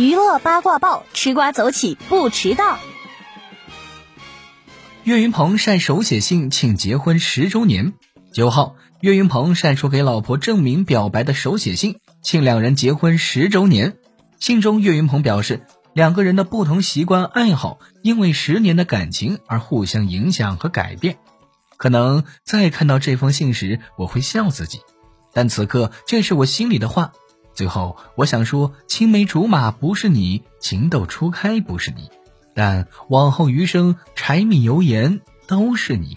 [0.00, 2.78] 娱乐八卦报，吃瓜走起不迟到。
[5.04, 7.92] 岳云鹏晒手写信庆结婚十周年。
[8.32, 13.98] 九号，岳云鹏晒出给老婆证明表白的手写信，庆两人结婚十周年。
[14.38, 21.18] 信中，岳云鹏表示，两个人的不同习惯爱好，因为十年的感情而互相影响和改变。
[21.76, 24.80] 可能再看到这封信时，我会笑自己，
[25.34, 27.12] 但此刻这是我心里的话。
[27.60, 32.08] 最后，我想说，青梅竹马不是你，情窦初开不是你，
[32.54, 36.16] 但往后余生，柴米油盐都是你。